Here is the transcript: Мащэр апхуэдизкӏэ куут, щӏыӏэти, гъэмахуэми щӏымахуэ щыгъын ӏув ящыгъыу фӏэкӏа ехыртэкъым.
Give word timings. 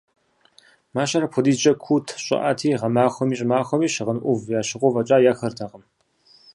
Мащэр 0.93 1.23
апхуэдизкӏэ 1.25 1.73
куут, 1.83 2.07
щӏыӏэти, 2.23 2.69
гъэмахуэми 2.79 3.35
щӏымахуэ 3.39 3.77
щыгъын 3.93 4.19
ӏув 4.21 4.41
ящыгъыу 4.59 4.93
фӏэкӏа 4.93 5.17
ехыртэкъым. 5.31 5.83